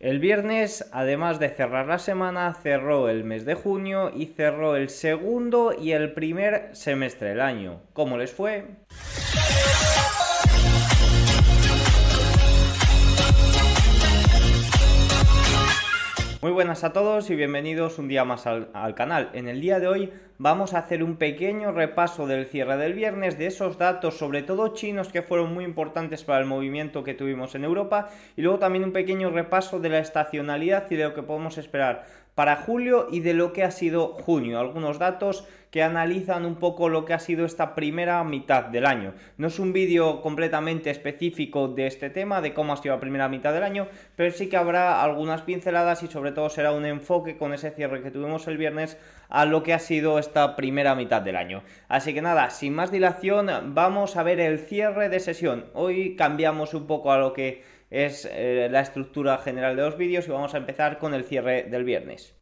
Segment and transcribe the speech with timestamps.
[0.00, 4.88] El viernes, además de cerrar la semana, cerró el mes de junio y cerró el
[4.88, 7.82] segundo y el primer semestre del año.
[7.92, 8.64] ¿Cómo les fue?
[16.42, 19.28] Muy buenas a todos y bienvenidos un día más al, canal.
[19.34, 23.36] En el día de hoy vamos a hacer un pequeño repaso del cierre del viernes,
[23.36, 27.54] de esos datos, sobre todo chinos, que fueron muy importantes para el movimiento que tuvimos
[27.56, 28.08] en Europa,
[28.38, 32.06] y luego también un pequeño repaso de la estacionalidad y de lo que podemos esperar
[32.40, 34.60] para julio y de lo que ha sido junio.
[34.60, 39.12] Algunos datos que analizan un poco lo que ha sido esta primera mitad del año.
[39.36, 43.28] No es un vídeo completamente específico de este tema, de cómo ha sido la primera
[43.28, 47.36] mitad del año, pero sí que habrá algunas pinceladas y sobre todo será un enfoque
[47.36, 48.96] con ese cierre que tuvimos el viernes
[49.28, 51.62] a lo que ha sido esta primera mitad del año.
[51.88, 55.66] Así que nada, sin más dilación, vamos a ver el cierre de sesión.
[55.74, 60.26] Hoy cambiamos un poco a lo que es eh, la estructura general de los vídeos
[60.26, 62.34] y vamos a empezar con el cierre del viernes.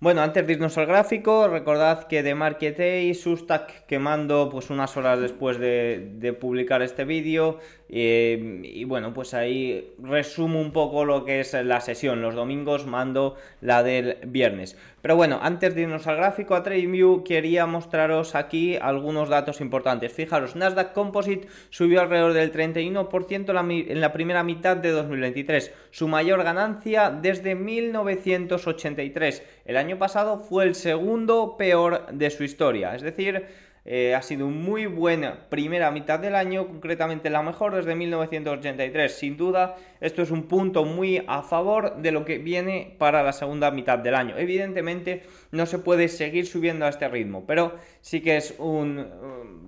[0.00, 4.96] Bueno, antes de irnos al gráfico, recordad que de Market y Sustak quemando pues unas
[4.96, 7.58] horas después de, publicar este vídeo
[7.90, 12.20] eh, y bueno, pues ahí resumo un poco lo que es la sesión.
[12.20, 14.76] Los domingos mando la del viernes.
[15.00, 20.12] Pero bueno, antes de irnos al gráfico a TradingView quería mostraros aquí algunos datos importantes.
[20.12, 26.42] Fijaros, Nasdaq Composite subió alrededor del 31% en la primera mitad de 2023, su mayor
[26.42, 29.42] ganancia desde 1983.
[29.64, 33.46] El año pasado fue el segundo peor de su historia, es decir,
[33.90, 39.10] eh, ha sido muy buena primera mitad del año, concretamente la mejor desde 1983.
[39.10, 43.32] Sin duda, esto es un punto muy a favor de lo que viene para la
[43.32, 44.36] segunda mitad del año.
[44.36, 45.22] Evidentemente,
[45.52, 49.06] no se puede seguir subiendo a este ritmo, pero sí que es un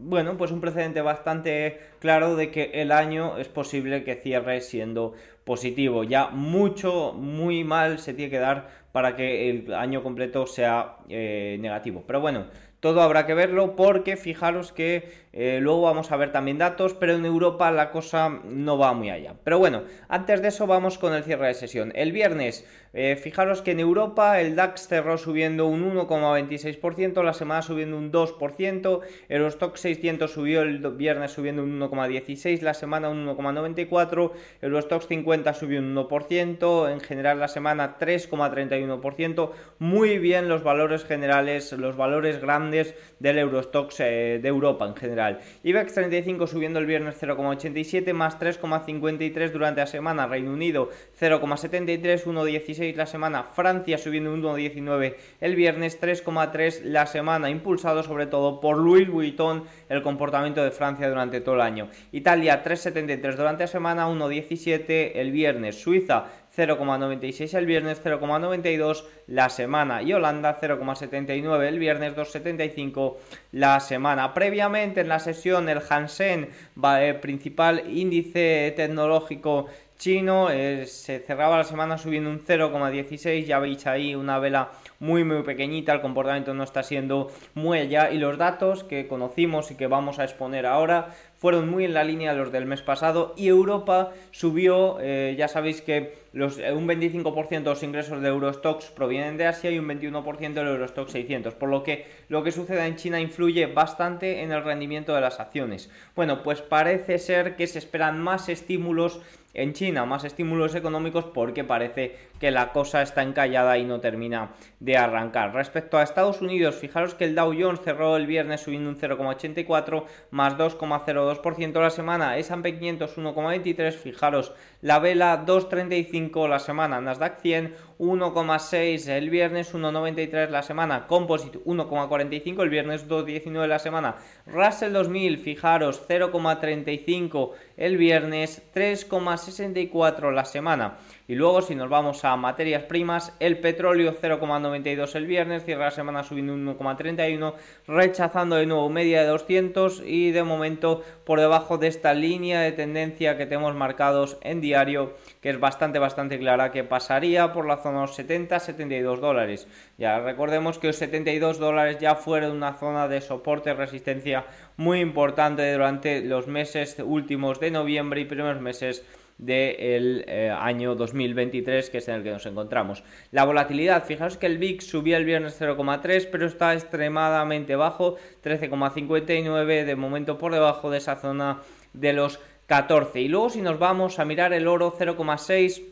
[0.02, 5.14] bueno, pues un precedente bastante claro de que el año es posible que cierre siendo
[5.44, 6.04] positivo.
[6.04, 11.58] Ya mucho, muy mal se tiene que dar para que el año completo sea eh,
[11.60, 12.02] negativo.
[12.06, 12.46] Pero bueno,
[12.80, 17.14] todo habrá que verlo porque fijaros que eh, luego vamos a ver también datos, pero
[17.14, 19.34] en Europa la cosa no va muy allá.
[19.44, 21.92] Pero bueno, antes de eso vamos con el cierre de sesión.
[21.94, 27.62] El viernes, eh, fijaros que en Europa el DAX cerró subiendo un 1,26%, la semana
[27.62, 33.24] subiendo un 2%, el Stock 600 subió el viernes subiendo un 1,16%, la semana un
[33.26, 40.64] 1,94%, el Stock 50 subió un 1%, en general la semana 3,31%, muy bien los
[40.64, 45.19] valores generales, los valores grandes del Eurostox eh, de Europa en general.
[45.62, 50.26] IBEX 35 subiendo el viernes 0,87 más 3,53 durante la semana.
[50.26, 53.42] Reino Unido 0,73, 1,16 la semana.
[53.44, 57.50] Francia subiendo 1,19 el viernes, 3,3 la semana.
[57.50, 61.88] Impulsado sobre todo por Louis Vuitton el comportamiento de Francia durante todo el año.
[62.12, 65.80] Italia 3,73 durante la semana, 1,17 el viernes.
[65.80, 66.26] Suiza
[66.60, 73.16] 0,96 el viernes, 0,92 la semana y Holanda 0,79 el viernes, 2,75
[73.52, 74.34] la semana.
[74.34, 76.50] Previamente en la sesión el Hansen,
[76.98, 79.66] eh, principal índice tecnológico
[80.00, 85.24] chino, eh, se cerraba la semana subiendo un 0,16, ya veis ahí una vela muy
[85.24, 89.74] muy pequeñita, el comportamiento no está siendo muy allá y los datos que conocimos y
[89.74, 93.34] que vamos a exponer ahora fueron muy en la línea de los del mes pasado
[93.36, 98.28] y Europa subió, eh, ya sabéis que los, eh, un 25% de los ingresos de
[98.28, 102.52] Eurostox provienen de Asia y un 21% del Eurostox 600, por lo que lo que
[102.52, 105.90] sucede en China influye bastante en el rendimiento de las acciones.
[106.14, 109.20] Bueno, pues parece ser que se esperan más estímulos
[109.54, 114.52] en China, más estímulos económicos porque parece que la cosa está encallada y no termina
[114.78, 115.54] de arrancar.
[115.54, 120.04] Respecto a Estados Unidos, fijaros que el Dow Jones cerró el viernes subiendo un 0,84
[120.30, 127.89] más 2,02% la semana, S&P 500 1,23, fijaros la vela 2,35 la semana, Nasdaq 100
[128.00, 134.16] 1,6 el viernes, 1,93 la semana, Composite 1,45 el viernes, 2,19 la semana,
[134.46, 140.96] Russell 2000, fijaros 0,35 el viernes, 3,64 la semana.
[141.30, 145.90] Y luego si nos vamos a materias primas, el petróleo 0,92 el viernes, cierra la
[145.92, 147.54] semana subiendo un 1,31,
[147.86, 152.72] rechazando de nuevo media de 200 y de momento por debajo de esta línea de
[152.72, 157.76] tendencia que tenemos marcados en diario, que es bastante bastante clara que pasaría por la
[157.76, 159.68] zona de los 70-72 dólares.
[159.98, 165.72] Ya recordemos que los 72 dólares ya fueron una zona de soporte resistencia muy importante
[165.72, 169.04] durante los meses últimos de noviembre y primeros meses
[169.40, 173.02] del eh, año 2023, que es en el que nos encontramos.
[173.32, 179.84] La volatilidad, fijaos que el VIX subía el viernes 0,3, pero está extremadamente bajo, 13,59,
[179.84, 181.62] de momento por debajo de esa zona
[181.94, 183.20] de los 14.
[183.20, 185.82] Y luego si nos vamos a mirar el oro 0,6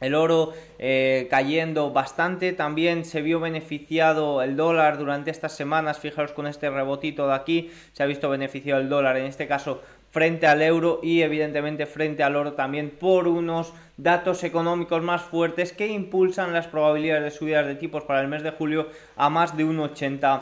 [0.00, 6.32] el oro eh, cayendo bastante, también se vio beneficiado el dólar durante estas semanas, fijaros
[6.32, 9.82] con este rebotito de aquí, se ha visto beneficiado el dólar, en este caso
[10.14, 15.72] frente al euro y evidentemente frente al oro también por unos datos económicos más fuertes
[15.72, 19.56] que impulsan las probabilidades de subidas de tipos para el mes de julio a más
[19.56, 20.40] de un 80%.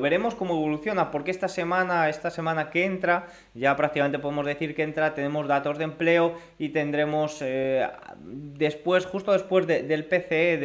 [0.00, 4.84] Veremos cómo evoluciona porque esta semana, esta semana que entra, ya prácticamente podemos decir que
[4.84, 7.88] entra, tenemos datos de empleo y tendremos eh,
[8.22, 10.56] después, justo después del PCE,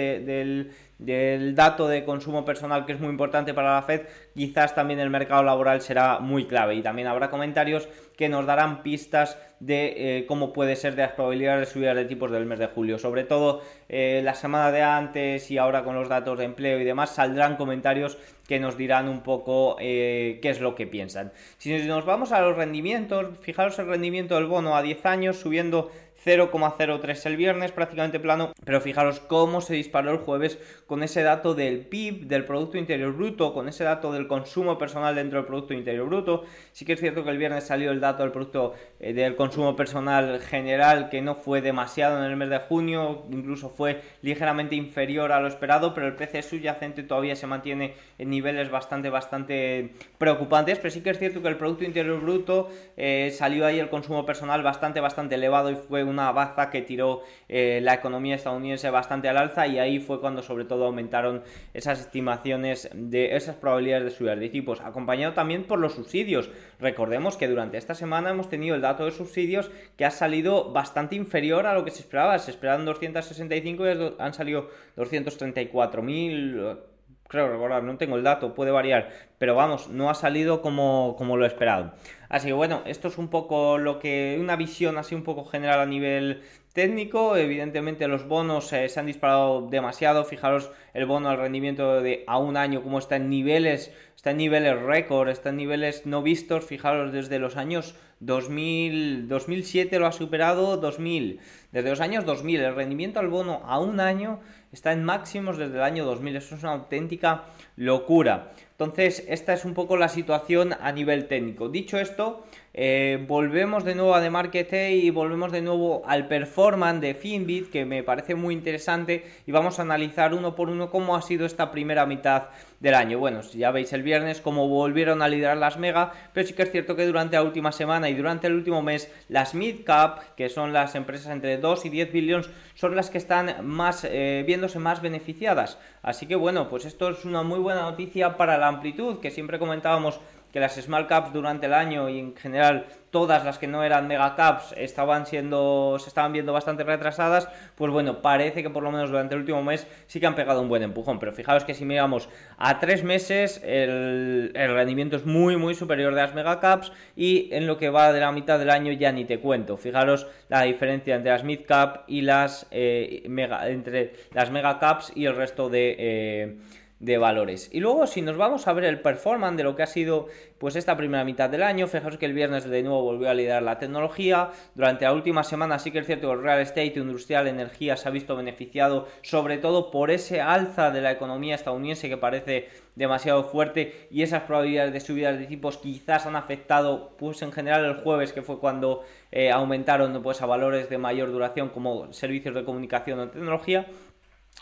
[0.98, 4.02] del dato de consumo personal que es muy importante para la Fed,
[4.36, 8.84] quizás también el mercado laboral será muy clave y también habrá comentarios que nos darán
[8.84, 12.60] pistas de eh, cómo puede ser de las probabilidades de subida de tipos del mes
[12.60, 12.98] de julio.
[13.00, 16.84] Sobre todo eh, la semana de antes y ahora con los datos de empleo y
[16.84, 21.32] demás saldrán comentarios que nos dirán un poco eh, qué es lo que piensan.
[21.58, 25.92] Si nos vamos a los rendimientos, fijaros el rendimiento del bono a 10 años subiendo
[26.24, 31.54] 0,03 el viernes, prácticamente plano, pero fijaros cómo se disparó el jueves con ese dato
[31.54, 35.74] del PIB, del Producto Interior Bruto, con ese dato del consumo personal dentro del Producto
[35.74, 36.44] Interior Bruto.
[36.72, 39.76] Sí que es cierto que el viernes salió el dato del Producto eh, del Consumo
[39.76, 45.32] Personal General, que no fue demasiado en el mes de junio, incluso fue ligeramente inferior
[45.32, 50.80] a lo esperado, pero el precio subyacente todavía se mantiene en niveles bastante, bastante preocupantes,
[50.80, 54.26] pero sí que es cierto que el Producto Interior Bruto eh, salió ahí el consumo
[54.26, 59.30] personal bastante, bastante elevado y fue una baza que tiró eh, la economía estadounidense bastante
[59.30, 61.44] al alza y ahí fue cuando sobre todo aumentaron
[61.74, 66.50] esas estimaciones de esas probabilidades de subir de tipos, acompañado también por los subsidios.
[66.80, 71.16] Recordemos que durante esta semana hemos tenido el dato de subsidios que ha salido bastante
[71.16, 76.95] inferior a lo que se esperaba, se esperaban 265 y han salido 234.000
[77.28, 81.38] creo recordar, no tengo el dato, puede variar, pero vamos, no ha salido como, como
[81.38, 81.94] lo esperado.
[82.30, 85.80] Así que bueno, esto es un poco lo que, una visión así un poco general
[85.80, 86.44] a nivel
[86.74, 92.24] técnico, evidentemente los bonos eh, se han disparado demasiado, fijaros el bono al rendimiento de
[92.28, 96.22] a un año como está en niveles, está en niveles récord, está en niveles no
[96.22, 101.40] vistos, fijaros desde los años 2000, 2007 lo ha superado, 2000,
[101.72, 104.40] desde los años 2000 el rendimiento al bono a un año
[104.76, 106.36] está en máximos desde el año 2000.
[106.36, 107.46] Eso es una auténtica
[107.78, 108.52] locura.
[108.72, 111.70] Entonces, esta es un poco la situación a nivel técnico.
[111.70, 112.46] Dicho esto,
[112.78, 117.72] eh, volvemos de nuevo a The Market y volvemos de nuevo al performance de Finbit,
[117.72, 121.46] que me parece muy interesante, y vamos a analizar uno por uno cómo ha sido
[121.46, 122.50] esta primera mitad
[122.82, 123.18] del año.
[123.18, 126.72] Bueno, ya veis el viernes cómo volvieron a liderar las mega, pero sí que es
[126.72, 130.50] cierto que durante la última semana y durante el último mes, las mid cap, que
[130.50, 134.80] son las empresas entre 2 y 10 billones, son las que están más eh, viéndose
[134.80, 135.78] más beneficiadas.
[136.02, 139.60] Así que bueno, pues esto es una muy buena noticia para la amplitud, que siempre
[139.60, 140.20] comentábamos
[140.56, 144.08] que las small caps durante el año y en general todas las que no eran
[144.08, 148.90] mega caps estaban siendo se estaban viendo bastante retrasadas, pues bueno, parece que por lo
[148.90, 151.74] menos durante el último mes sí que han pegado un buen empujón, pero fijaos que
[151.74, 156.94] si miramos a tres meses el, rendimiento es muy muy superior de las mega caps
[157.18, 160.26] y en lo que va de la mitad del año ya ni te cuento, fijaros
[160.48, 165.36] la diferencia entre las mid cap y las eh, entre las mega caps y el
[165.36, 166.58] resto de eh,
[167.00, 167.70] de valores.
[167.74, 170.28] Y luego si nos vamos a ver el performance de lo que ha sido
[170.58, 173.64] pues esta primera mitad del año, fijaros que el viernes de nuevo volvió a liderar
[173.64, 177.48] la tecnología, durante la última semana sí que es cierto que el real estate, industrial,
[177.48, 182.18] energía se ha visto beneficiado sobre todo por ese alza de la economía estadounidense que
[182.18, 187.52] parece demasiado fuerte y esas probabilidades de subidas de tipos quizás han afectado pues en
[187.52, 192.14] general el jueves que fue cuando eh, aumentaron pues a valores de mayor duración como
[192.14, 193.86] servicios de comunicación o tecnología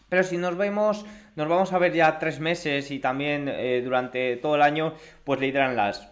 [0.09, 1.05] pero si nos vemos,
[1.35, 4.93] nos vamos a ver ya tres meses y también eh, durante todo el año,
[5.23, 6.09] pues lideran las,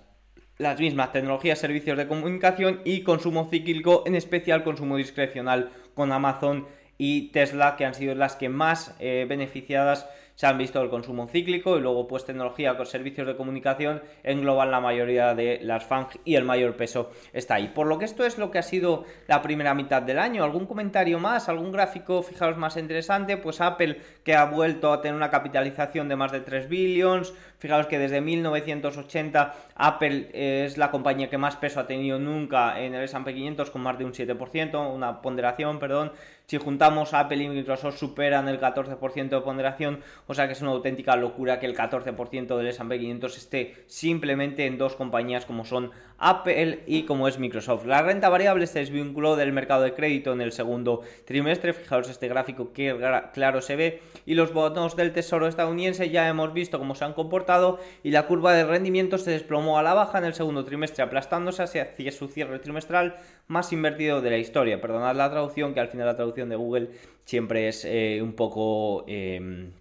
[0.58, 6.68] las mismas tecnologías, servicios de comunicación y consumo cíclico, en especial consumo discrecional con Amazon
[6.98, 10.08] y Tesla, que han sido las que más eh, beneficiadas
[10.42, 14.72] se han visto el consumo cíclico y luego pues tecnología con servicios de comunicación engloban
[14.72, 17.68] la mayoría de las FANG y el mayor peso está ahí.
[17.68, 20.44] Por lo que esto es lo que ha sido la primera mitad del año.
[20.44, 21.48] ¿Algún comentario más?
[21.48, 23.38] ¿Algún gráfico, fijaros, más interesante?
[23.38, 27.36] Pues Apple que ha vuelto a tener una capitalización de más de 3 billions.
[27.60, 32.94] Fijaros que desde 1980 Apple es la compañía que más peso ha tenido nunca en
[32.94, 36.12] el S&P 500 con más de un 7%, una ponderación, perdón.
[36.46, 40.72] Si juntamos Apple y Microsoft superan el 14% de ponderación, o sea que es una
[40.72, 45.90] auténtica locura que el 14% del S&P 500 esté simplemente en dos compañías como son
[46.22, 47.86] Apple y como es Microsoft.
[47.86, 52.28] La renta variable se desvinculó del mercado de crédito en el segundo trimestre, fijaos este
[52.28, 52.96] gráfico que
[53.34, 57.14] claro se ve, y los bonos del Tesoro estadounidense ya hemos visto cómo se han
[57.14, 61.04] comportado y la curva de rendimiento se desplomó a la baja en el segundo trimestre,
[61.04, 63.16] aplastándose hacia su cierre trimestral
[63.48, 64.80] más invertido de la historia.
[64.80, 66.90] Perdonad la traducción, que al final la traducción de Google
[67.26, 69.72] siempre es eh, un poco em,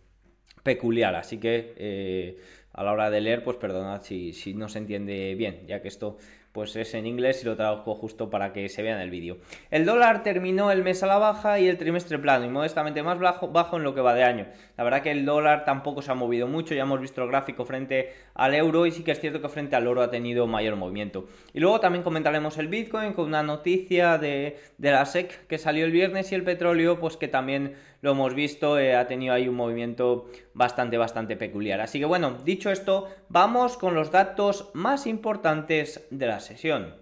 [0.63, 1.75] peculiar, así que...
[1.77, 2.37] Eh,
[2.73, 6.19] a la hora de leer, pues perdonad si, no se entiende bien, ya que esto
[6.53, 9.39] pues es en inglés y lo traduzco justo para que se vea en el vídeo.
[9.71, 13.21] El dólar terminó el mes a la baja y el trimestre plano y modestamente más
[13.21, 14.47] bajo, bajo en lo que va de año.
[14.77, 17.65] La verdad que el dólar tampoco se ha movido mucho, ya hemos visto el gráfico
[17.65, 20.75] frente al euro y sí que es cierto que frente al oro ha tenido mayor
[20.75, 21.29] movimiento.
[21.55, 25.85] Y luego también comentaremos el Bitcoin con una noticia de, de la SEC que salió
[25.85, 29.49] el viernes y el petróleo pues que también lo hemos visto, eh, ha tenido ahí
[29.49, 31.81] un movimiento bastante, bastante peculiar.
[31.81, 37.00] Así que bueno, dicho esto, vamos con los datos más importantes de la sesión.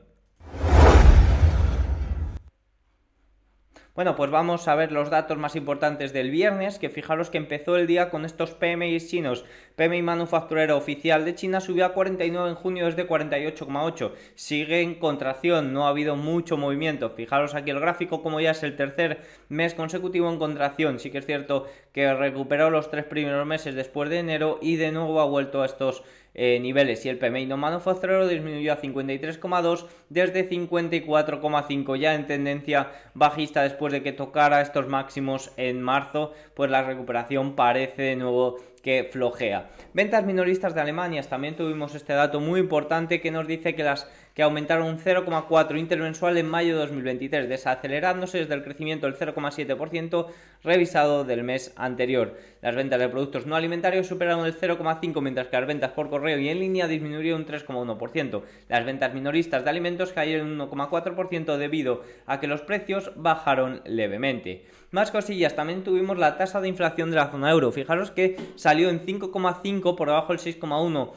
[3.99, 7.75] Bueno, pues vamos a ver los datos más importantes del viernes, que fijaros que empezó
[7.75, 9.45] el día con estos PMI chinos.
[9.75, 14.13] PMI manufacturero oficial de China subió a 49 en junio desde 48,8.
[14.37, 17.11] Sigue en contracción, no ha habido mucho movimiento.
[17.11, 21.01] Fijaros aquí el gráfico, como ya es el tercer mes consecutivo en contracción.
[21.01, 24.93] Sí que es cierto que recuperó los tres primeros meses después de enero y de
[24.93, 26.05] nuevo ha vuelto a estos
[26.41, 32.93] eh, niveles y el PMI no manufacturero disminuyó a 53,2 desde 54,5 ya en tendencia
[33.13, 38.59] bajista después de que tocara estos máximos en marzo pues la recuperación parece de nuevo
[38.85, 39.71] que flojea.
[39.93, 44.09] Ventas minoristas de Alemania, también tuvimos este dato muy importante que nos dice que las
[44.39, 50.27] que aumentaron un 0,4 intermensual en mayo de 2023, desacelerándose desde el crecimiento del 0,7%
[50.63, 52.39] revisado del mes anterior.
[52.63, 56.39] Las ventas de productos no alimentarios superaron el 0,5, mientras que las ventas por correo
[56.39, 58.43] y en línea disminuyeron un 3,1%.
[58.69, 64.67] Las ventas minoristas de alimentos cayeron un 1,4% debido a que los precios bajaron levemente.
[64.93, 67.73] Más cosillas, también tuvimos la tasa de inflación de la zona euro.
[67.73, 71.11] Fijaros que salió en 5,5 por debajo del 6,1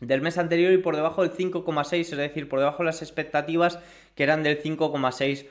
[0.00, 3.78] del mes anterior y por debajo del 5,6, es decir, por debajo de las expectativas
[4.14, 5.46] que eran del 5,6%.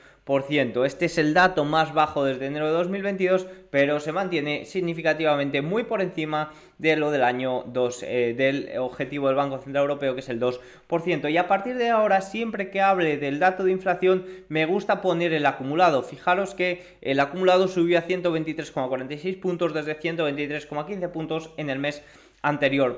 [0.84, 5.84] Este es el dato más bajo desde enero de 2022, pero se mantiene significativamente muy
[5.84, 10.20] por encima de lo del año 2, eh, del objetivo del Banco Central Europeo, que
[10.20, 11.30] es el 2%.
[11.30, 15.32] Y a partir de ahora, siempre que hable del dato de inflación, me gusta poner
[15.32, 16.02] el acumulado.
[16.02, 22.25] Fijaros que el acumulado subió a 123,46 puntos desde 123,15 puntos en el mes anterior.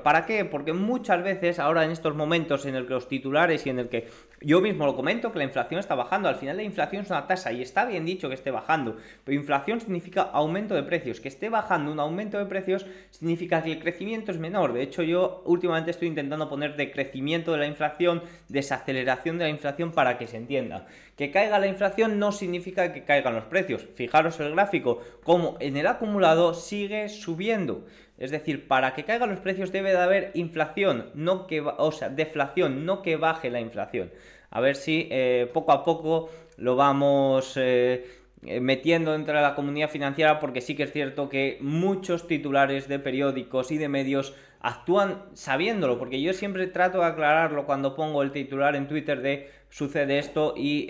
[0.03, 0.45] ¿Para qué?
[0.45, 3.89] Porque muchas veces ahora en estos momentos en el que los titulares y en el
[3.89, 4.07] que
[4.41, 7.25] yo mismo lo comento que la inflación está bajando, al final la inflación es una
[7.25, 11.29] tasa y está bien dicho que esté bajando, pero inflación significa aumento de precios, que
[11.29, 14.71] esté bajando un aumento de precios significa que el crecimiento es menor.
[14.71, 19.49] De hecho yo últimamente estoy intentando poner de crecimiento de la inflación, desaceleración de la
[19.49, 20.85] inflación para que se entienda.
[21.17, 23.85] Que caiga la inflación no significa que caigan los precios.
[23.95, 27.85] Fijaros el gráfico, como en el acumulado sigue subiendo.
[28.19, 32.09] Es decir, para que caigan los precios debe de haber inflación, no que, o sea,
[32.09, 34.11] deflación, no que baje la inflación.
[34.51, 38.05] A ver si eh, poco a poco lo vamos eh,
[38.45, 42.89] eh, metiendo dentro de la comunidad financiera, porque sí que es cierto que muchos titulares
[42.89, 48.21] de periódicos y de medios actúan sabiéndolo, porque yo siempre trato de aclararlo cuando pongo
[48.21, 50.87] el titular en Twitter de sucede esto y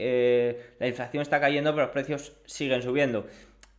[0.79, 3.27] la inflación está cayendo, pero los precios siguen subiendo.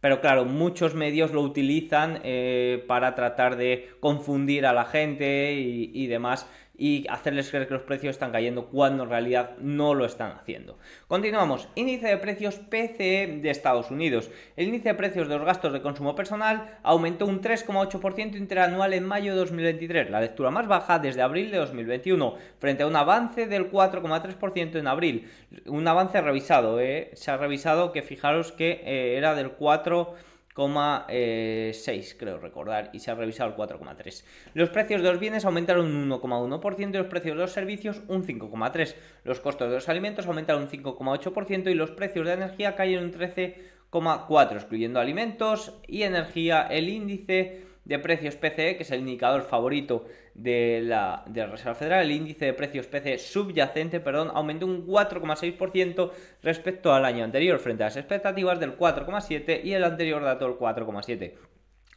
[0.00, 6.06] Pero claro, muchos medios lo utilizan eh, para tratar de confundir a la gente y
[6.06, 6.46] demás
[6.80, 10.78] y hacerles creer que los precios están cayendo cuando en realidad no lo están haciendo.
[11.08, 11.68] Continuamos.
[11.74, 14.30] Índice de precios PCE de Estados Unidos.
[14.56, 19.04] El índice de precios de los gastos de consumo personal aumentó un 3,8% interanual en
[19.04, 23.46] mayo de 2023, la lectura más baja desde abril de 2021, frente a un avance
[23.46, 25.30] del 4,3% en abril.
[25.66, 27.10] Un avance revisado, ¿eh?
[27.12, 30.14] se ha revisado que fijaros que eh, era del 4%.
[30.54, 34.24] 6, creo recordar, y se ha revisado el 4,3.
[34.54, 38.24] Los precios de los bienes aumentaron un 1,1% y los precios de los servicios un
[38.24, 38.94] 5,3%.
[39.24, 43.12] Los costos de los alimentos aumentaron un 5,8% y los precios de energía cayeron un
[43.12, 46.66] 13,4%, excluyendo alimentos y energía.
[46.70, 50.04] El índice de precios PCE, que es el indicador favorito
[50.42, 56.10] de la, de Reserva Federal, el índice de precios PCE subyacente, perdón, aumentó un 4,6%
[56.42, 60.56] respecto al año anterior, frente a las expectativas del 4,7% y el anterior dato del
[60.56, 61.32] 4,7%.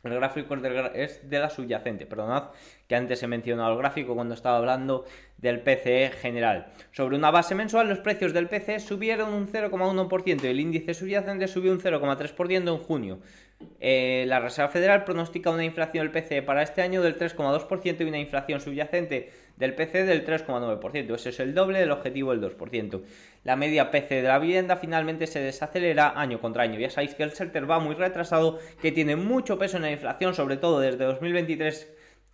[0.03, 0.55] El gráfico
[0.93, 2.50] es de la subyacente, perdonad
[2.89, 5.05] que antes he mencionado el gráfico cuando estaba hablando
[5.38, 6.73] del PCE general.
[6.91, 11.47] Sobre una base mensual, los precios del PCE subieron un 0,1% y el índice subyacente
[11.47, 13.19] subió un 0,3% en junio.
[13.79, 18.03] Eh, la Reserva Federal pronostica una inflación del PCE para este año del 3,2% y
[18.03, 21.15] una inflación subyacente del PC del 3,9%.
[21.15, 23.01] Ese es el doble del objetivo del 2%.
[23.43, 26.79] La media PC de la vivienda finalmente se desacelera año contra año.
[26.79, 30.34] Ya sabéis que el sector va muy retrasado, que tiene mucho peso en la inflación,
[30.34, 31.92] sobre todo desde 2023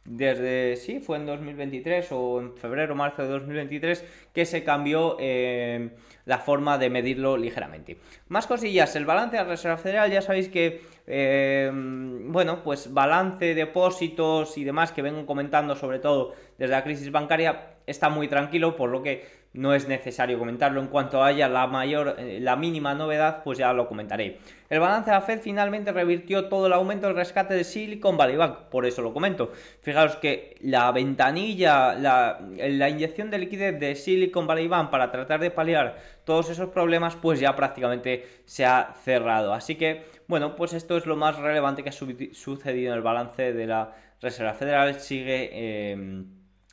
[0.09, 5.91] desde, sí, fue en 2023 o en febrero, marzo de 2023, que se cambió eh,
[6.25, 7.99] la forma de medirlo ligeramente.
[8.27, 13.53] Más cosillas, el balance de la Reserva Federal, ya sabéis que, eh, bueno, pues balance,
[13.53, 18.75] depósitos y demás que vengo comentando sobre todo desde la crisis bancaria, está muy tranquilo,
[18.75, 20.79] por lo que no es necesario comentarlo.
[20.79, 24.39] En cuanto haya la mayor, eh, la mínima novedad, pues ya lo comentaré.
[24.69, 28.35] El balance de la Fed finalmente revirtió todo el aumento del rescate de Silicon Valley
[28.35, 29.51] Bank, por eso lo comento.
[29.81, 35.49] Fijaros que la ventanilla, la, inyección de liquidez de Silicon Valley Bank para tratar de
[35.49, 39.53] paliar todos esos problemas, pues ya prácticamente se ha cerrado.
[39.53, 43.53] Así que, bueno, pues esto es lo más relevante que ha sucedido en el balance
[43.53, 44.99] de la Reserva Federal.
[44.99, 45.49] Sigue.
[45.51, 46.25] Eh,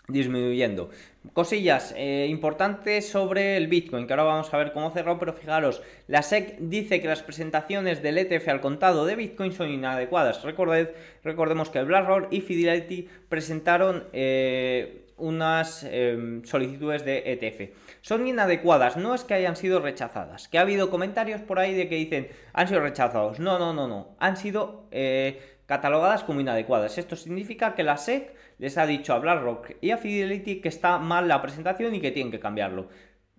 [0.08, 0.90] disminuyendo.
[1.32, 5.82] Cosillas eh, importantes sobre el Bitcoin, que ahora vamos a ver cómo cerró, pero fijaros,
[6.06, 10.42] la SEC dice que las presentaciones del ETF al contado de Bitcoin son inadecuadas.
[10.44, 17.74] recordemos que BlackRock y Fidelity presentaron eh, unas em, solicitudes de ETF.
[18.02, 21.88] Son inadecuadas, no es que hayan sido rechazadas, que ha habido comentarios por ahí de
[21.88, 23.40] que dicen han sido rechazados.
[23.40, 26.98] No, no, no, no, han sido eh, catalogadas como inadecuadas.
[26.98, 30.98] Esto significa que la SEC les ha dicho a BlackRock y a Fidelity que está
[30.98, 32.88] mal la presentación y que tienen que cambiarlo.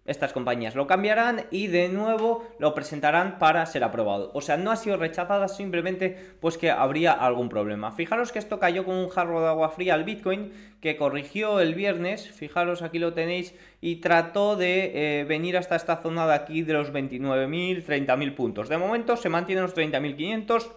[0.07, 4.31] Estas compañías lo cambiarán y de nuevo lo presentarán para ser aprobado.
[4.33, 7.91] O sea, no ha sido rechazada simplemente pues que habría algún problema.
[7.91, 11.75] Fijaros que esto cayó con un jarro de agua fría al Bitcoin que corrigió el
[11.75, 16.61] viernes, fijaros aquí lo tenéis, y trató de eh, venir hasta esta zona de aquí
[16.61, 18.69] de los 29.000, 30.000 puntos.
[18.69, 20.69] De momento se mantiene los 30.500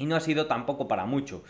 [0.00, 1.44] y no ha sido tampoco para mucho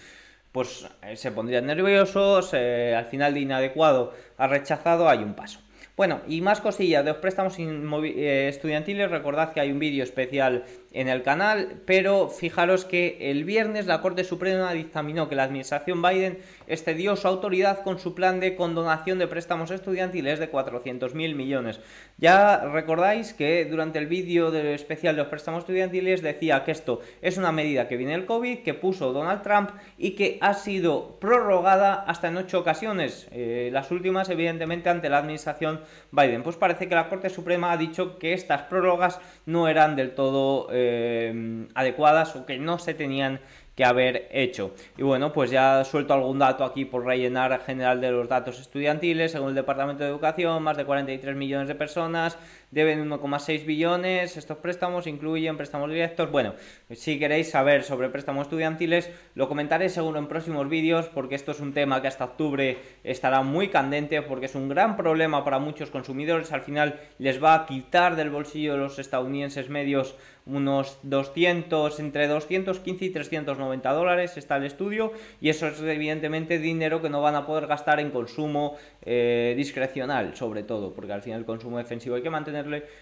[0.53, 5.61] pues eh, se pondrían nerviosos, al final de inadecuado ha rechazado, hay un paso.
[5.97, 10.65] Bueno, y más cosillas de los préstamos eh, estudiantiles, recordad que hay un vídeo especial
[10.93, 16.03] en el canal, pero fijaros que el viernes la Corte Suprema dictaminó que la administración
[16.03, 21.81] Biden excedió su autoridad con su plan de condonación de préstamos estudiantiles de 400.000 millones.
[22.19, 27.39] Ya recordáis que durante el vídeo especial de los préstamos estudiantiles decía que esto es
[27.39, 31.95] una medida que viene del COVID, que puso Donald Trump y que ha sido prorrogada
[31.95, 36.43] hasta en ocho ocasiones, eh, las últimas evidentemente ante la administración Biden.
[36.43, 40.67] Pues parece que la Corte Suprema ha dicho que estas prórrogas no eran del todo...
[40.73, 43.41] Eh, eh, adecuadas o que no se tenían
[43.75, 44.75] que haber hecho.
[44.99, 49.33] Y bueno, pues ya suelto algún dato aquí por rellenar general de los datos estudiantiles.
[49.33, 52.37] Según el Departamento de Educación, más de 43 millones de personas
[52.71, 54.37] deben 1,6 billones.
[54.37, 56.31] Estos préstamos incluyen préstamos directos.
[56.31, 56.55] Bueno,
[56.93, 61.61] si queréis saber sobre préstamos estudiantiles, lo comentaré seguro en próximos vídeos porque esto es
[61.61, 65.91] un tema que hasta octubre estará muy candente porque es un gran problema para muchos
[65.91, 66.53] consumidores.
[66.53, 72.27] Al final les va a quitar del bolsillo de los estadounidenses medios unos 200, entre
[72.27, 77.37] 215 y 390 dólares está el estudio y eso es evidentemente dinero que no van
[77.37, 82.17] a poder gastar en consumo eh, discrecional sobre todo porque al final el consumo defensivo
[82.17, 82.60] hay que mantener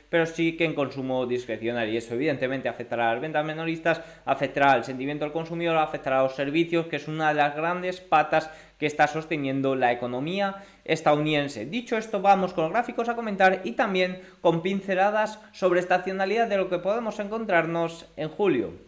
[0.09, 1.89] pero sí que en consumo discrecional.
[1.89, 6.23] Y eso evidentemente afectará a las ventas menoristas, afectará al sentimiento del consumidor, afectará a
[6.25, 11.67] los servicios, que es una de las grandes patas que está sosteniendo la economía estadounidense.
[11.67, 16.57] Dicho esto, vamos con los gráficos a comentar y también con pinceladas sobre estacionalidad de
[16.57, 18.88] lo que podemos encontrarnos en julio.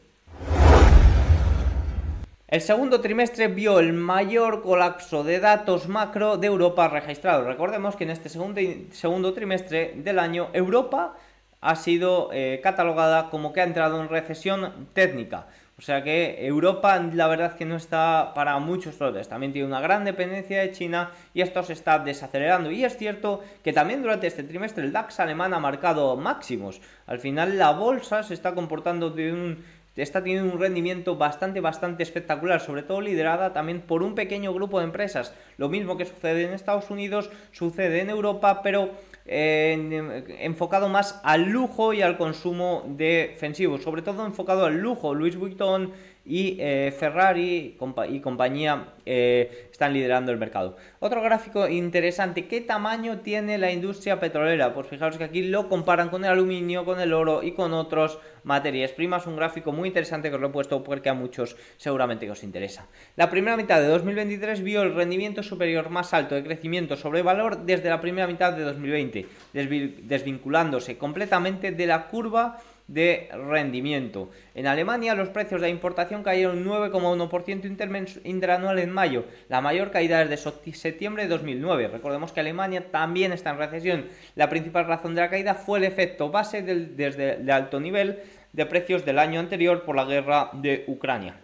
[2.51, 7.45] El segundo trimestre vio el mayor colapso de datos macro de Europa registrado.
[7.45, 8.61] Recordemos que en este segundo,
[8.91, 11.15] segundo trimestre del año Europa
[11.61, 15.47] ha sido eh, catalogada como que ha entrado en recesión técnica.
[15.79, 19.29] O sea que Europa la verdad que no está para muchos lotes.
[19.29, 22.73] También tiene una gran dependencia de China y esto se está desacelerando.
[22.73, 26.83] Y es cierto que también durante este trimestre el DAX alemán ha marcado máximos.
[27.07, 29.65] Al final la bolsa se está comportando de un
[30.03, 34.79] está teniendo un rendimiento bastante, bastante espectacular, sobre todo liderada también por un pequeño grupo
[34.79, 35.35] de empresas.
[35.57, 38.91] Lo mismo que sucede en Estados Unidos, sucede en Europa, pero
[39.33, 45.15] enfocado más al lujo y al consumo defensivo, sobre todo enfocado al lujo.
[45.15, 45.93] Louis Vuitton
[46.31, 47.77] y eh, Ferrari
[48.09, 50.77] y compañía eh, están liderando el mercado.
[51.01, 54.73] Otro gráfico interesante, ¿qué tamaño tiene la industria petrolera?
[54.73, 58.21] Pues fijaros que aquí lo comparan con el aluminio, con el oro y con otros
[58.45, 59.27] materias primas.
[59.27, 62.87] Un gráfico muy interesante que os lo he puesto porque a muchos seguramente os interesa.
[63.17, 67.65] La primera mitad de 2023 vio el rendimiento superior más alto de crecimiento sobre valor
[67.65, 74.31] desde la primera mitad de 2020, desvinculándose completamente de la curva de rendimiento.
[74.55, 80.25] En Alemania los precios de importación cayeron un 9,1% interanual en mayo, la mayor caída
[80.25, 81.87] desde septiembre de 2009.
[81.89, 84.07] Recordemos que Alemania también está en recesión.
[84.35, 88.19] La principal razón de la caída fue el efecto base desde el alto nivel
[88.53, 91.37] de precios del año anterior por la guerra de Ucrania.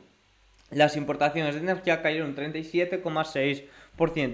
[0.73, 3.63] Las importaciones de energía cayeron un 37,6%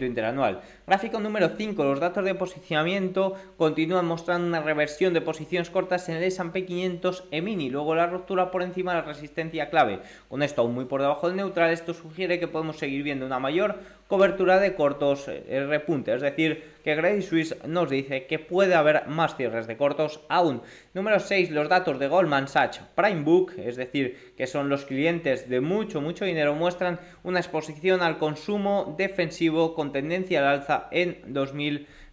[0.05, 0.61] interanual.
[0.87, 1.85] Gráfico número 5.
[1.85, 7.25] Los datos de posicionamiento continúan mostrando una reversión de posiciones cortas en el S&P 500
[7.31, 10.01] EMINI, luego la ruptura por encima de la resistencia clave.
[10.29, 13.39] Con esto aún muy por debajo del neutral, esto sugiere que podemos seguir viendo una
[13.39, 13.79] mayor
[14.13, 19.07] cobertura de cortos eh, repunte, es decir, que Credit Suisse nos dice que puede haber
[19.07, 20.61] más cierres de cortos aún.
[20.93, 25.49] Número 6, los datos de Goldman Sachs Prime Book, es decir, que son los clientes
[25.49, 31.33] de mucho, mucho dinero, muestran una exposición al consumo defensivo con tendencia al alza en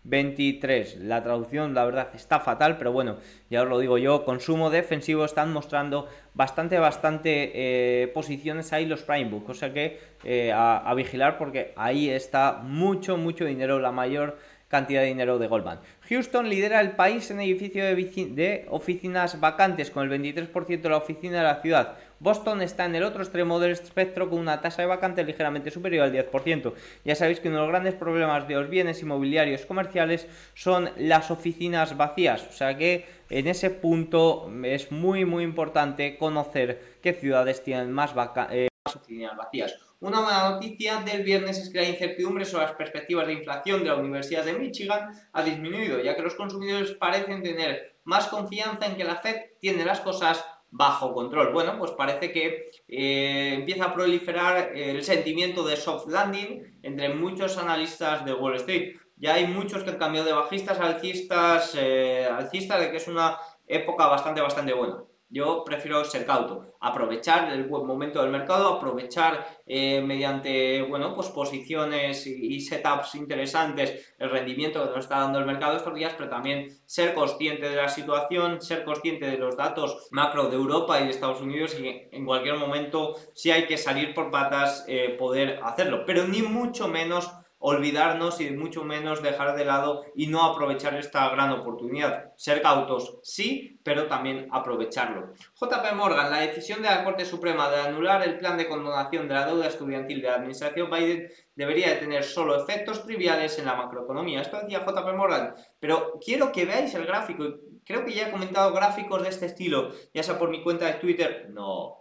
[0.04, 0.98] 2023.
[1.02, 3.18] La traducción, la verdad, está fatal, pero bueno,
[3.50, 9.04] ya os lo digo yo, consumo defensivo están mostrando bastante, bastante eh, posiciones ahí los
[9.04, 13.92] Prime Book, o sea que eh, a, vigilar porque ahí está mucho, mucho dinero, la
[13.92, 15.80] mayor cantidad de dinero de Goldman.
[16.10, 20.98] Houston lidera el país en edificio de, de, oficinas vacantes con el 23% de la
[20.98, 21.98] oficina de la ciudad.
[22.20, 26.06] Boston está en el otro extremo del espectro con una tasa de vacantes ligeramente superior
[26.06, 26.74] al 10%.
[27.06, 31.32] Ya sabéis que uno de los grandes problemas de los bienes inmobiliarios comerciales son las
[31.32, 32.46] oficinas vacías.
[32.48, 38.14] O sea que en ese punto es muy muy importante conocer qué ciudades tienen más,
[38.52, 39.76] eh, oficinas vacías.
[40.02, 43.90] Una buena noticia del viernes es que la incertidumbre sobre las perspectivas de inflación de
[43.90, 48.96] la Universidad de Michigan ha disminuido, ya que los consumidores parecen tener más confianza en
[48.96, 51.52] que la Fed tiene las cosas bajo control.
[51.52, 57.58] Bueno, pues parece que eh, empieza a proliferar el sentimiento de soft landing entre muchos
[57.58, 58.98] analistas de Wall Street.
[59.18, 63.08] Ya hay muchos que han cambiado de bajistas a alcistas, eh, alcistas de que es
[63.08, 65.04] una época bastante, bastante buena.
[65.32, 71.28] Yo prefiero ser cauto, aprovechar el buen momento del mercado, aprovechar eh, mediante bueno, pues
[71.28, 76.32] posiciones y, setups interesantes el rendimiento que nos está dando el mercado estos días, pero
[76.32, 81.04] también ser consciente de la situación, ser consciente de los datos macro de Europa y
[81.04, 85.60] de Estados Unidos y en cualquier momento si hay que salir por patas eh, poder
[85.64, 90.96] hacerlo, pero ni mucho menos olvidarnos y mucho menos dejar de lado y no aprovechar
[90.96, 92.34] esta gran oportunidad.
[92.38, 95.34] Ser cautos, sí, pero también aprovecharlo.
[95.56, 99.34] JP Morgan, la decisión de la Corte Suprema de anular el plan de condonación de
[99.34, 103.76] la deuda estudiantil de la administración Biden debería de tener solo efectos triviales en la
[103.76, 104.42] macroeconomía.
[104.42, 107.44] Esto decía JP Morgan, pero quiero que veáis el gráfico.
[107.84, 110.94] Creo que ya he comentado gráficos de este estilo, ya sea por mi cuenta de
[110.94, 111.50] Twitter.
[111.50, 111.98] No.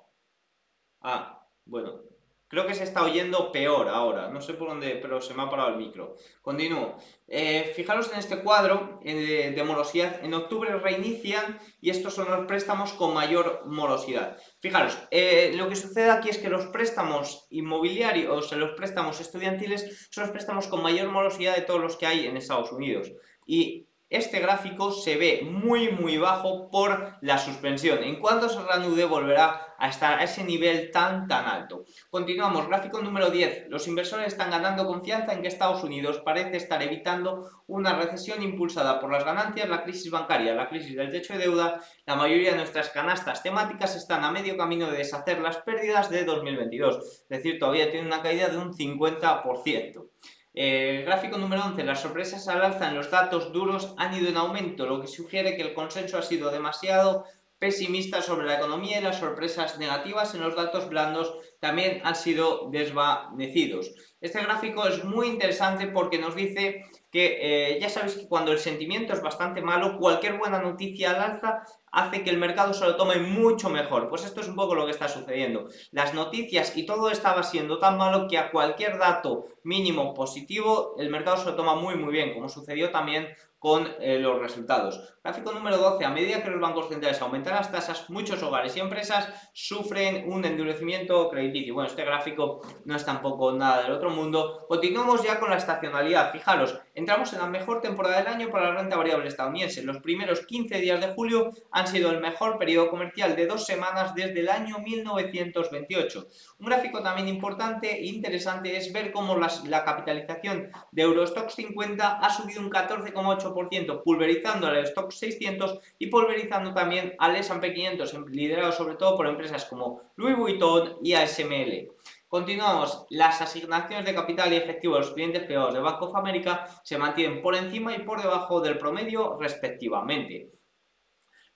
[1.01, 2.03] Ah, bueno,
[2.49, 5.51] Creo que se está oyendo peor ahora, no sé por dónde, pero se me ha
[5.51, 6.17] parado el micro.
[6.41, 6.97] Continúo.
[7.27, 10.25] Eh, fijaros en este cuadro eh, de, morosidad.
[10.25, 14.39] En octubre reinician y estos son los préstamos con mayor morosidad.
[14.61, 20.09] Fijaros, eh, lo que sucede aquí es que los préstamos inmobiliarios, o los préstamos estudiantiles,
[20.11, 23.13] son los préstamos con mayor morosidad de todos los que hay en Estados Unidos.
[23.47, 28.03] Y este gráfico se ve muy muy bajo por la suspensión.
[28.03, 31.85] En cuanto se reanude volverá a estar a ese nivel tan tan alto.
[32.11, 33.67] Continuamos, gráfico número 10.
[33.69, 38.99] Los inversores están ganando confianza en que Estados Unidos parece estar evitando una recesión impulsada
[38.99, 41.81] por las ganancias, la crisis bancaria, la crisis del techo de deuda.
[42.07, 46.25] La mayoría de nuestras canastas temáticas están a medio camino de deshacer las pérdidas de
[46.25, 46.97] 2022.
[46.97, 50.09] Es decir, todavía tiene una caída de un 50%.
[50.55, 51.85] Eh, gráfico número 11.
[51.85, 55.57] Las sorpresas al alza en los datos duros han ido en aumento, lo que sugiere
[55.57, 57.25] que el consenso ha sido demasiado
[57.59, 62.69] pesimista sobre la economía y las sorpresas negativas en los datos blandos también han sido
[62.71, 63.93] desvanecidos.
[64.21, 68.59] Este gráfico es muy interesante porque nos dice que eh, ya sabéis que cuando el
[68.59, 72.97] sentimiento es bastante malo, cualquier buena noticia al alza hace que el mercado se lo
[72.97, 74.09] tome mucho mejor.
[74.09, 75.69] Pues esto es un poco lo que está sucediendo.
[75.91, 81.11] Las noticias y todo estaba siendo tan malo que a cualquier dato mínimo positivo el
[81.11, 85.17] mercado se lo toma muy muy bien, como sucedió también con eh, los resultados.
[85.23, 86.05] Gráfico número 12.
[86.05, 90.45] A medida que los bancos centrales aumentan las tasas, muchos hogares y empresas sufren un
[90.45, 91.75] endurecimiento crediticio.
[91.75, 94.65] Bueno, este gráfico no es tampoco nada del otro mundo.
[94.69, 96.31] Continuamos ya con la estacionalidad.
[96.31, 99.83] Fijaros, entramos en la mejor temporada del año para la renta variable estadounidense.
[99.83, 101.51] Los primeros 15 días de julio
[101.87, 106.27] sido el mejor periodo comercial de dos semanas desde el año 1928.
[106.59, 112.31] Un gráfico también importante e interesante es ver cómo la capitalización de Eurostox 50 ha
[112.31, 118.97] subido un 14,8%, pulverizando al Stock 600 y pulverizando también al S&P 500, liderado sobre
[118.97, 121.89] todo por empresas como Louis Vuitton y ASML.
[122.29, 126.67] Continuamos, las asignaciones de capital y efectivo de los clientes privados de Bank of America
[126.83, 130.58] se mantienen por encima y por debajo del promedio respectivamente.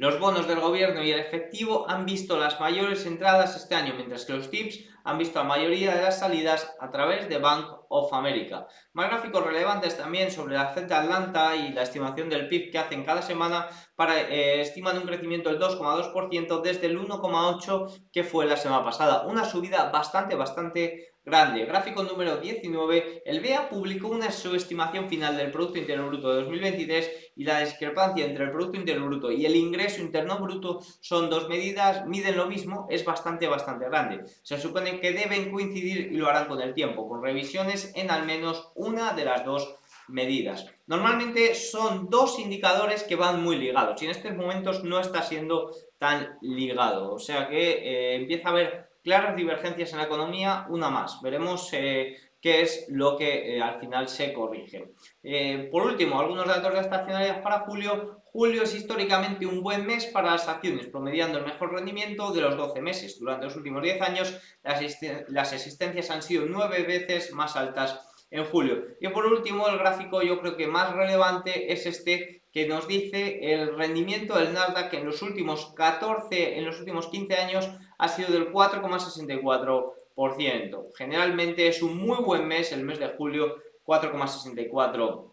[0.02, 4.24] Los bonos del gobierno y el efectivo han visto las mayores entradas este año, mientras
[4.24, 8.12] que los TIPS han visto la mayoría de las salidas a través de Bank of
[8.12, 8.66] America.
[8.94, 13.04] Más gráficos relevantes también sobre la Z Atlanta y la estimación del PIB que hacen
[13.04, 18.56] cada semana para eh, estiman un crecimiento del 2,2% desde el 1,8% que fue la
[18.56, 19.28] semana pasada.
[19.28, 21.64] Una subida bastante, bastante grande.
[21.64, 23.22] Gráfico número 19.
[23.24, 28.24] El BEA publicó una subestimación final del Producto Interno Bruto de 2023 y la discrepancia
[28.24, 32.46] entre el Producto Interno Bruto y el ingreso interno bruto son dos medidas, miden lo
[32.46, 34.24] mismo, es bastante, bastante grande.
[34.42, 38.26] Se supone que deben coincidir y lo harán con el tiempo, con revisiones en al
[38.26, 39.76] menos una de las dos
[40.08, 40.66] medidas.
[40.86, 45.70] Normalmente son dos indicadores que van muy ligados y en estos momentos no está siendo
[45.98, 47.12] tan ligado.
[47.14, 51.20] O sea que eh, empieza a haber claras divergencias en la economía, una más.
[51.22, 54.92] Veremos eh, qué es lo que eh, al final se corrige.
[55.22, 58.22] Eh, por último, algunos datos de estacionalidad para julio.
[58.24, 62.56] Julio es históricamente un buen mes para las acciones, promediando el mejor rendimiento de los
[62.56, 63.18] 12 meses.
[63.20, 68.86] Durante los últimos 10 años, las, existencias han sido 9 veces más altas en julio.
[69.00, 73.52] Y por último, el gráfico yo creo que más relevante es este que nos dice
[73.52, 77.70] el rendimiento del Nasdaq en los últimos 14, en los últimos 15 años
[78.02, 80.92] ha sido del 4,64%.
[80.96, 85.30] Generalmente es un muy buen mes, el mes de julio, 4,64%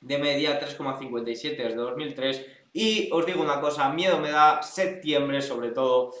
[0.00, 2.46] de media, 3,57 desde 2003.
[2.72, 6.12] Y os digo una cosa, miedo me da septiembre sobre todo,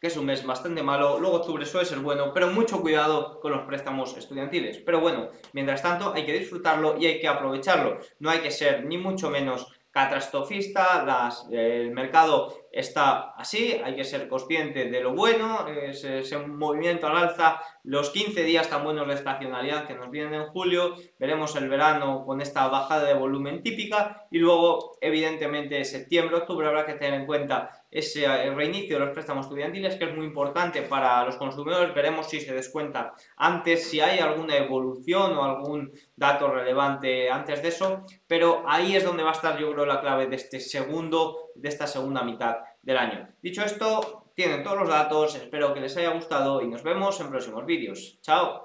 [0.00, 1.20] que es un mes bastante malo.
[1.20, 4.78] Luego octubre suele ser bueno, pero mucho cuidado con los préstamos estudiantiles.
[4.78, 7.98] Pero bueno, mientras tanto hay que disfrutarlo y hay que aprovecharlo.
[8.20, 11.04] No hay que ser ni mucho menos catastrofista,
[11.50, 17.16] el mercado está así, hay que ser consciente de lo bueno, ese, ese, movimiento al
[17.16, 21.68] alza, los 15 días tan buenos de estacionalidad que nos vienen en julio, veremos el
[21.68, 27.20] verano con esta bajada de volumen típica y luego evidentemente septiembre, octubre habrá que tener
[27.20, 31.94] en cuenta ese reinicio de los préstamos estudiantiles que es muy importante para los consumidores,
[31.94, 37.68] veremos si se descuenta antes, si hay alguna evolución o algún dato relevante antes de
[37.68, 41.49] eso, pero ahí es donde va a estar yo creo la clave de este segundo,
[41.54, 43.28] de esta segunda mitad del año.
[43.42, 47.30] Dicho esto, tienen todos los datos, espero que les haya gustado y nos vemos en
[47.30, 48.18] próximos vídeos.
[48.22, 48.58] ¡Chao!